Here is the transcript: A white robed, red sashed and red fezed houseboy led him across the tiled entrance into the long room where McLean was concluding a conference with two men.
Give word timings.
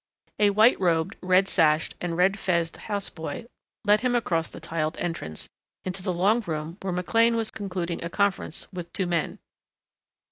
A 0.39 0.49
white 0.49 0.79
robed, 0.79 1.15
red 1.21 1.47
sashed 1.47 1.93
and 2.01 2.17
red 2.17 2.39
fezed 2.39 2.75
houseboy 2.87 3.45
led 3.85 4.01
him 4.01 4.15
across 4.15 4.49
the 4.49 4.59
tiled 4.59 4.97
entrance 4.97 5.47
into 5.85 6.01
the 6.01 6.11
long 6.11 6.41
room 6.47 6.79
where 6.81 6.91
McLean 6.91 7.35
was 7.35 7.51
concluding 7.51 8.03
a 8.03 8.09
conference 8.09 8.65
with 8.73 8.91
two 8.93 9.05
men. 9.05 9.37